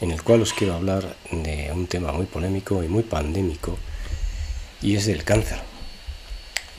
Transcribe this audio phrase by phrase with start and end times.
[0.00, 3.78] en el cual os quiero hablar de un tema muy polémico y muy pandémico,
[4.80, 5.58] y es del cáncer.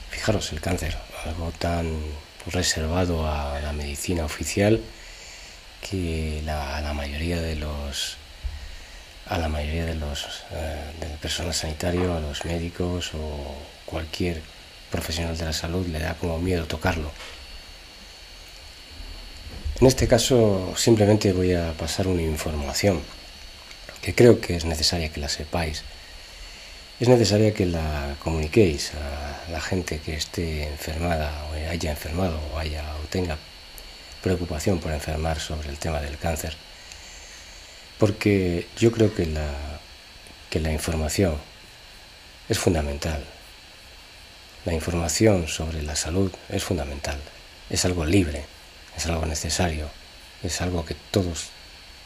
[0.10, 2.00] Fijaros, el cáncer, algo tan
[2.48, 4.82] reservado a la medicina oficial
[5.90, 8.18] que la, a la mayoría de los
[9.28, 14.42] a la mayoría de los eh, del personal sanitario, a los médicos o cualquier
[14.90, 17.12] profesional de la salud le da como miedo tocarlo.
[19.82, 23.02] En este caso simplemente voy a pasar una información
[24.02, 25.84] que creo que es necesaria que la sepáis.
[27.00, 32.58] Es necesaria que la comuniquéis a la gente que esté enfermada o haya enfermado o
[32.60, 33.38] haya o tenga
[34.22, 36.58] preocupación por enfermar sobre el tema del cáncer.
[38.00, 39.80] Porque yo creo que la,
[40.50, 41.38] que la información
[42.50, 43.24] es fundamental.
[44.66, 47.20] La información sobre la salud es fundamental.
[47.70, 48.44] Es algo libre,
[48.96, 49.90] es algo necesario,
[50.44, 51.50] es algo que todos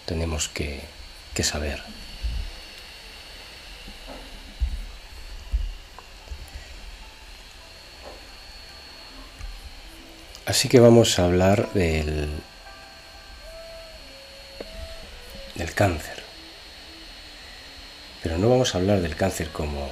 [0.06, 0.81] tenemos que,
[1.34, 1.81] que saber.
[10.46, 12.30] Así que vamos a hablar del,
[15.56, 16.22] del cáncer.
[18.22, 19.90] Pero no vamos a hablar del cáncer como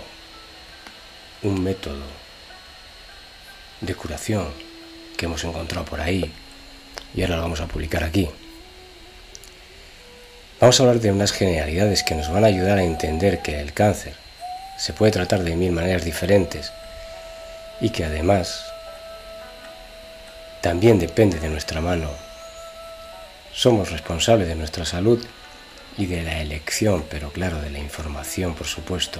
[1.43, 2.05] un método
[3.79, 4.53] de curación
[5.17, 6.31] que hemos encontrado por ahí
[7.15, 8.29] y ahora lo vamos a publicar aquí.
[10.59, 13.73] Vamos a hablar de unas generalidades que nos van a ayudar a entender que el
[13.73, 14.13] cáncer
[14.77, 16.71] se puede tratar de mil maneras diferentes
[17.79, 18.65] y que además
[20.61, 22.11] también depende de nuestra mano.
[23.53, 25.25] Somos responsables de nuestra salud
[25.97, 29.19] y de la elección, pero claro, de la información, por supuesto.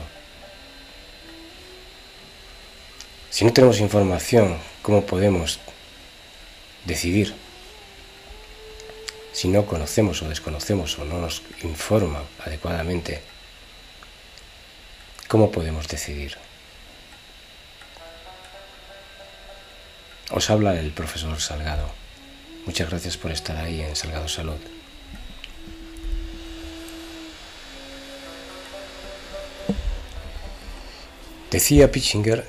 [3.32, 5.60] Si no tenemos información, ¿cómo podemos
[6.86, 7.34] decidir?
[9.42, 13.26] Si no conocemos o desconocemos o no nos informa adecuadamente,
[15.28, 16.38] ¿cómo podemos decidir?
[20.30, 21.90] Os habla el profesor Salgado.
[22.68, 24.62] Muchas gracias por estar ahí en Salgado Salud.
[31.50, 32.46] Decía Pitchinger,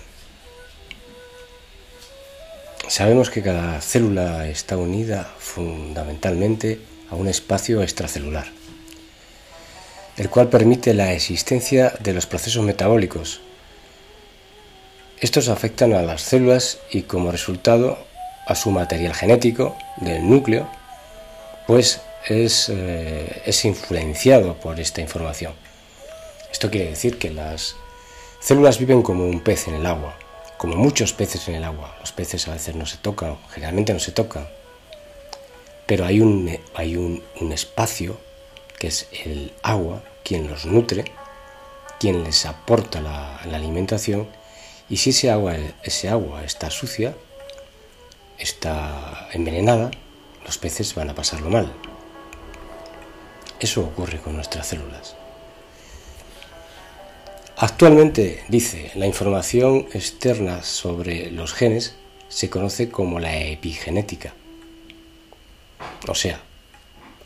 [2.93, 8.45] sabemos que cada célula está unida fundamentalmente a un espacio extracelular,
[10.19, 13.41] el cual permite la existencia de los procesos metabólicos.
[15.23, 17.97] Estos afectan a las células y como resultado
[18.47, 20.69] a su material genético del núcleo,
[21.67, 25.55] pues es, eh, es influenciado por esta información.
[26.53, 27.75] Esto quiere decir que las
[28.43, 30.19] células viven como un pez en el agua,
[30.63, 31.97] como muchos peces en el agua.
[31.99, 34.49] Los peces a veces no se tocan, generalmente no se tocan,
[35.87, 38.17] pero hay un, hay un, espacio
[38.79, 41.05] que es el agua quien los nutre,
[41.99, 44.29] quien les aporta la, la alimentación,
[44.89, 47.17] y si ese agua, ese agua está sucia,
[48.39, 49.91] está envenenada,
[50.47, 51.73] los peces van a pasarlo mal.
[53.59, 55.17] Eso ocurre con nuestras células.
[57.63, 61.95] Actualmente, dice, la información externa sobre los genes
[62.29, 64.35] se conoce como la epigenética.
[66.09, 66.41] O sea,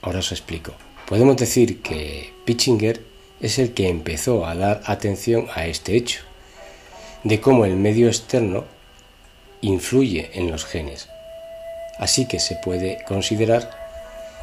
[0.02, 0.74] ahora os explico.
[1.08, 3.02] Podemos decir que Pitchinger
[3.40, 6.20] es el que empezó a dar atención a este hecho,
[7.24, 8.66] de cómo el medio externo
[9.62, 11.08] influye en los genes.
[11.98, 13.70] Así que se puede considerar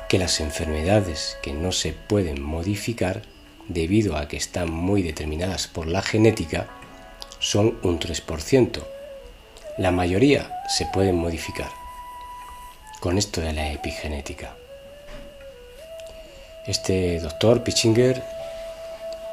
[0.10, 3.22] que las enfermedades que no se pueden modificar
[3.68, 6.68] debido a que están muy determinadas por la genética,
[7.40, 8.84] son un 3%.
[9.78, 11.70] La mayoría se pueden modificar
[13.00, 14.56] con esto de la epigenética.
[16.66, 18.24] Este doctor Pichinger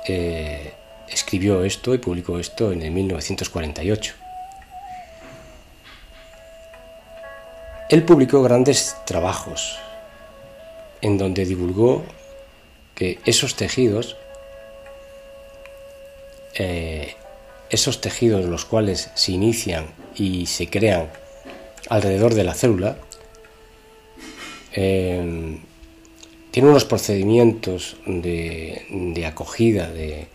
[0.08, 0.72] eh,
[1.08, 4.14] escribió esto y publicó esto en el 1948.
[7.90, 9.78] Él publicó grandes trabajos
[11.02, 12.04] en donde divulgó
[13.00, 14.16] esos tejidos,
[16.54, 17.14] eh,
[17.70, 21.08] esos tejidos los cuales se inician y se crean
[21.88, 22.98] alrededor de la célula,
[24.72, 25.58] eh,
[26.50, 30.26] tienen unos procedimientos de, acogida, de,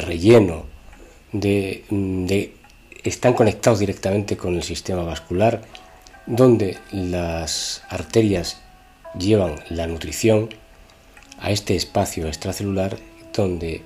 [0.00, 0.64] relleno,
[1.32, 2.54] de,
[3.02, 5.62] están conectados directamente con el sistema vascular,
[6.26, 8.62] donde las arterias
[9.18, 10.48] llevan la nutrición
[11.38, 12.98] a este espacio extracelular
[13.32, 13.82] donde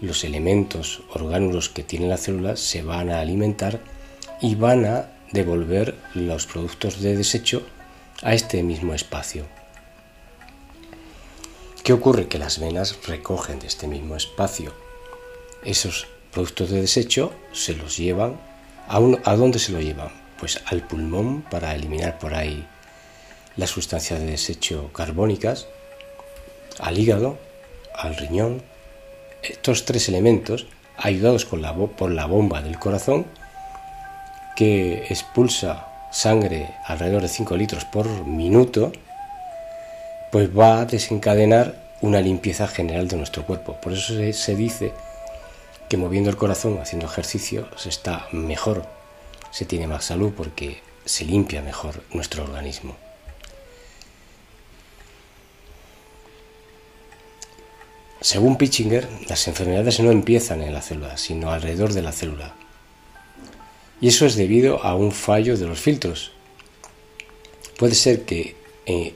[0.00, 3.80] los elementos orgánulos que tiene la célula se van a alimentar
[4.40, 7.66] y van a devolver los productos de desecho
[8.22, 9.46] a este mismo espacio.
[11.82, 12.28] ¿Qué ocurre?
[12.28, 14.72] Que las venas recogen de este mismo espacio
[15.66, 18.38] esos productos de desecho, se los llevan
[18.88, 20.10] a, ¿a dónde se lo llevan?
[20.38, 22.66] Pues al pulmón para eliminar por ahí
[23.56, 25.66] las sustancias de desecho carbónicas,
[26.78, 27.38] al hígado,
[27.94, 28.62] al riñón.
[29.42, 33.26] Estos tres elementos, ayudados por la bomba del corazón,
[34.56, 38.90] que expulsa sangre alrededor de 5 litros por minuto,
[40.32, 43.74] pues va a desencadenar una limpieza general de nuestro cuerpo.
[43.80, 44.92] Por eso se, dice
[45.88, 48.84] que moviendo el corazón, haciendo ejercicio, se está mejor,
[49.50, 52.96] se tiene más salud porque se limpia mejor nuestro organismo.
[58.26, 62.56] Según Pitchinger, las enfermedades no empiezan en la célula, sino alrededor de la célula.
[64.00, 66.32] Y eso es debido a un fallo de los filtros.
[67.78, 69.14] Puede ser que, eh,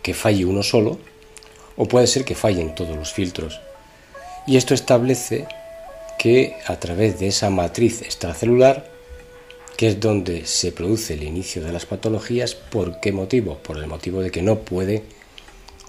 [0.00, 0.98] que falle uno solo
[1.76, 3.60] o puede ser que fallen todos los filtros.
[4.46, 5.46] Y esto establece
[6.18, 8.90] que a través de esa matriz extracelular,
[9.76, 13.58] que es donde se produce el inicio de las patologías, ¿por qué motivo?
[13.58, 15.02] Por el motivo de que no puede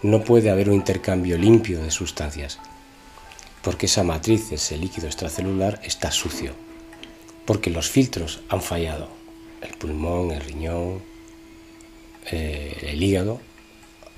[0.04, 2.60] no puede haber un intercambio limpio de sustancias,
[3.62, 6.54] porque esa matriz, ese líquido extracelular, está sucio,
[7.46, 9.10] porque los filtros han fallado.
[9.62, 11.02] El pulmón, el riñón,
[12.32, 13.42] eh, el hígado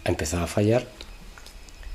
[0.03, 0.87] ha empezado a fallar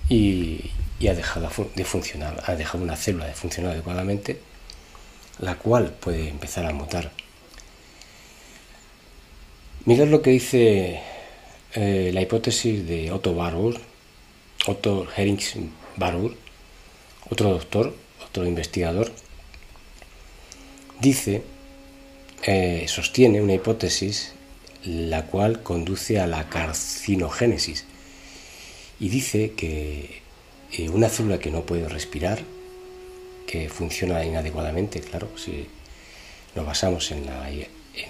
[0.09, 0.71] y,
[1.07, 4.41] ha dejado de funcionar, ha dejado una célula de funcionar adecuadamente,
[5.39, 7.13] la cual puede empezar a mutar.
[9.85, 11.03] Mirad lo que dice
[11.75, 13.81] eh, la hipótesis de Otto Warburg,
[14.67, 15.57] Otto Herings
[15.99, 16.37] Warburg,
[17.29, 17.95] otro doctor,
[18.25, 19.11] otro investigador,
[21.01, 21.43] dice,
[22.45, 24.35] eh, sostiene una hipótesis
[24.85, 27.87] la cual conduce a la carcinogénesis
[29.01, 30.23] y dice que
[30.73, 32.41] eh, una célula que no puede respirar,
[33.49, 35.67] que funciona inadecuadamente, claro, si
[36.55, 37.27] nos basamos en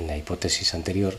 [0.07, 1.17] la hipótesis anterior,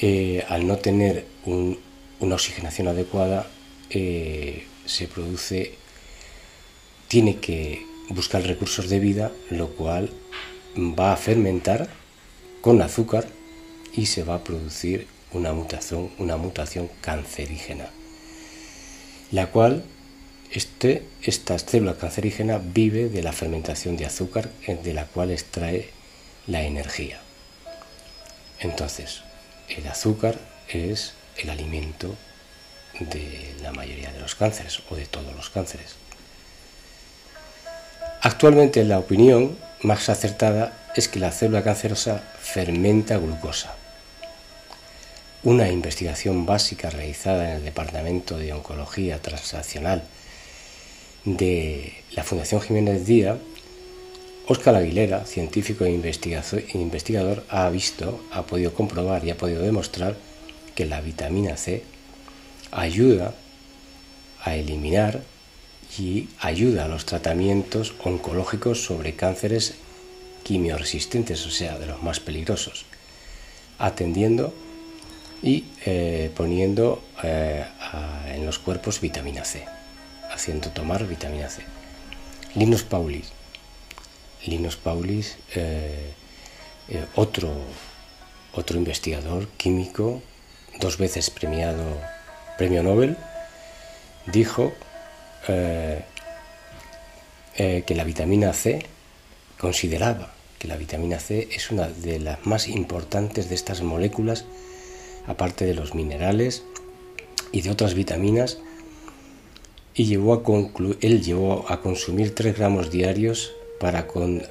[0.00, 3.46] eh, al no tener una oxigenación adecuada,
[3.90, 5.74] eh, se produce,
[7.08, 10.10] tiene que buscar recursos de vida, lo cual
[10.76, 11.88] va a fermentar
[12.60, 13.26] con azúcar
[13.92, 17.90] y se va a producir una mutación, una mutación cancerígena,
[19.30, 19.84] la cual
[20.50, 25.90] este, esta célula cancerígena vive de la fermentación de azúcar de la cual extrae
[26.46, 27.20] la energía.
[28.58, 29.22] Entonces,
[29.76, 32.14] el azúcar es el alimento
[32.98, 35.96] de la mayoría de los cánceres o de todos los cánceres.
[38.22, 43.74] Actualmente la opinión más acertada es que la célula cancerosa fermenta glucosa.
[45.42, 50.02] Una investigación básica realizada en el Departamento de Oncología Transaccional
[51.24, 53.38] de la Fundación Jiménez Díaz
[54.50, 60.16] Óscar Aguilera, científico e investigador, ha visto, ha podido comprobar y ha podido demostrar
[60.74, 61.84] que la vitamina C
[62.72, 63.32] ayuda
[64.42, 65.22] a eliminar
[65.96, 69.76] y ayuda a los tratamientos oncológicos sobre cánceres
[70.42, 72.86] quimioresistentes, o sea, de los más peligrosos,
[73.78, 74.52] atendiendo
[75.44, 77.64] y eh, poniendo eh,
[78.34, 79.64] en los cuerpos vitamina C,
[80.32, 81.62] haciendo tomar vitamina C.
[82.56, 83.30] Linus Paulis,
[84.46, 86.12] Linus Paulis, eh,
[86.88, 87.52] eh, otro,
[88.54, 90.22] otro investigador químico,
[90.80, 91.84] dos veces premiado
[92.56, 93.16] premio Nobel,
[94.26, 94.72] dijo
[95.48, 96.04] eh,
[97.56, 98.86] que la vitamina C
[99.58, 104.44] consideraba que la vitamina C es una de las más importantes de estas moléculas,
[105.26, 106.64] aparte de los minerales
[107.50, 108.58] y de otras vitaminas,
[109.94, 110.42] y llevó a
[111.00, 114.06] él llevó a consumir 3 gramos diarios para,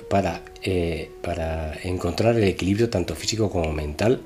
[0.09, 4.23] para, eh, para encontrar el equilibrio tanto físico como mental.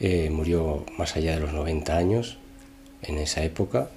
[0.00, 2.36] Eh, murió más allá de los 90 años
[3.02, 3.88] en esa época.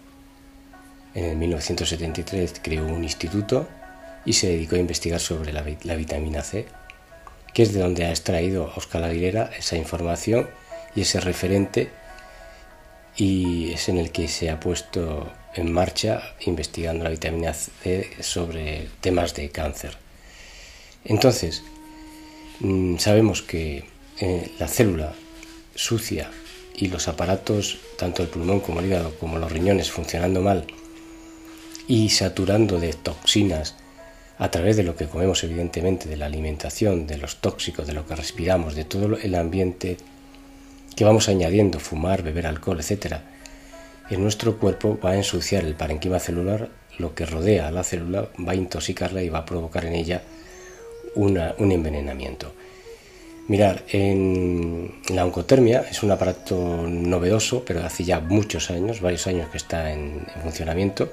[1.13, 3.67] En 1973 creó un instituto
[4.23, 6.65] y se dedicó a investigar sobre la, vitamina C,
[7.53, 10.47] que es de donde ha extraído Oscar Aguilera esa información
[10.95, 11.89] y ese referente
[13.17, 18.87] y es en el que se ha puesto en marcha investigando la vitamina C sobre
[19.01, 19.97] temas de cáncer.
[21.03, 21.63] Entonces,
[22.59, 23.85] mm, sabemos que
[24.19, 25.13] eh, la célula
[25.75, 26.29] sucia
[26.75, 30.67] y los aparatos, tanto el pulmón como el hígado, como los riñones funcionando mal
[31.87, 33.75] y saturando de toxinas
[34.37, 38.07] a través de lo que comemos, evidentemente, de la alimentación, de los tóxicos, de lo
[38.07, 39.97] que respiramos, de todo el ambiente
[40.95, 43.17] que vamos añadiendo, fumar, beber alcohol, etc.,
[44.11, 48.29] en nuestro cuerpo va a ensuciar el parenquima celular, lo que rodea a la célula
[48.47, 50.21] va a intoxicarla y va a provocar en ella
[51.15, 52.53] un envenenamiento.
[53.47, 59.49] Mirar, en la oncotermia es un aparato novedoso, pero hace ya muchos años, varios años
[59.49, 61.11] que está en, funcionamiento.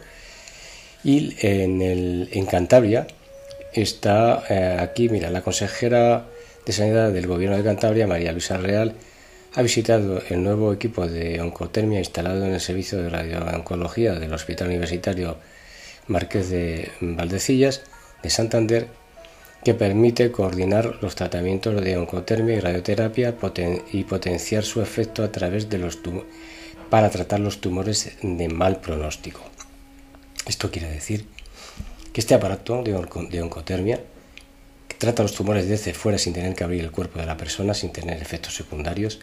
[1.03, 3.07] Y en, Cantabria
[3.73, 6.27] está eh, aquí, mira, la consejera
[6.65, 8.95] de Sanidad del Gobierno de Cantabria, María Luisa Real,
[9.59, 14.69] ha visitado el nuevo equipo de oncotermia instalado en el servicio de radiooncología del Hospital
[14.69, 15.37] Universitario
[16.07, 17.83] Marqués de Valdecillas
[18.23, 18.87] de Santander,
[19.65, 23.35] que permite coordinar los tratamientos de oncotermia y radioterapia
[23.91, 25.99] y potenciar su efecto a través de los
[26.89, 29.41] para tratar los tumores de mal pronóstico.
[30.47, 31.27] Esto quiere decir
[32.13, 32.95] que este aparato de,
[33.43, 33.99] oncotermia
[34.87, 37.75] que trata los tumores desde fuera sin tener que abrir el cuerpo de la persona,
[37.75, 39.19] sin tener efectos secundarios,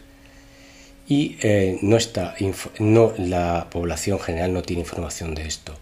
[1.08, 2.34] y eh, no está,
[2.78, 5.74] no, la población general no tiene información de esto.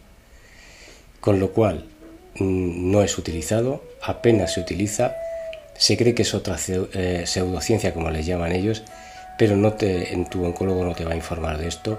[1.21, 1.87] Con lo cual,
[2.39, 5.17] mm, no es utilizado, apenas se utiliza,
[5.77, 8.83] se cree que es otra eh, pseudociencia, como les llaman ellos,
[9.39, 11.99] pero no te, en tu oncólogo no te va a informar de esto,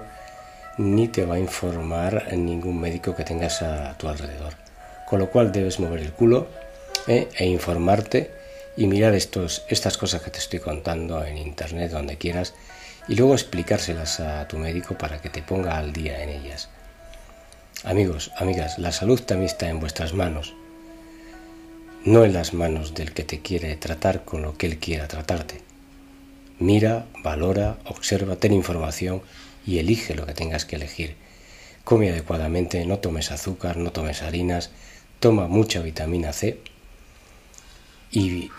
[0.78, 4.54] ni te va a informar ningún médico que tengas a tu alrededor.
[5.06, 6.46] Con lo cual debes mover el culo
[7.06, 8.30] eh, e informarte
[8.76, 12.54] y mirar estos, estas cosas que te estoy contando en internet, donde quieras,
[13.08, 16.68] y luego explicárselas a tu médico para que te ponga al día en ellas.
[17.84, 20.54] Amigos, amigas, la salud también está en vuestras manos,
[22.04, 25.62] no en las manos del que te quiere tratar con lo que él quiera tratarte.
[26.58, 29.22] Mira, valora, observa, ten información
[29.66, 31.16] y elige lo que tengas que elegir.
[31.84, 34.70] Come adecuadamente, no tomes azúcar, no tomes harinas,
[35.20, 36.58] toma mucha vitamina C
[38.10, 38.50] y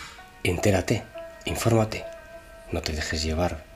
[0.43, 1.03] entérate,
[1.45, 2.05] infórmate,
[2.71, 3.66] no te dejes llevar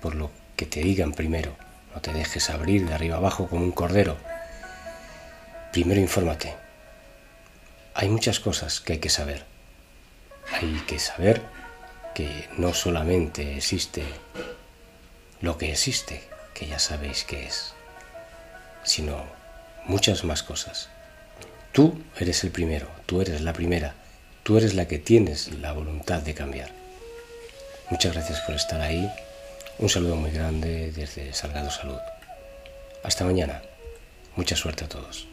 [0.00, 1.56] por lo que te digan primero.
[1.94, 4.16] No te dejes abrir de arriba abajo como un cordero.
[5.72, 6.54] Primero infórmate.
[7.94, 9.44] Hay muchas cosas que hay que saber.
[10.52, 11.42] Hay que saber
[12.14, 14.02] que no solamente existe
[15.40, 16.22] lo que existe,
[16.54, 17.74] que ya sabéis que es,
[18.82, 19.24] sino
[19.86, 20.88] muchas más cosas.
[21.72, 23.94] Tú eres el primero, tú eres la primera,
[24.42, 26.70] tú eres la que tienes la voluntad de cambiar.
[27.90, 29.08] Muchas gracias por estar ahí.
[29.80, 32.00] Un saludo muy grande desde Salgado Salud.
[33.04, 33.62] Hasta mañana.
[34.34, 35.28] Mucha suerte a todos.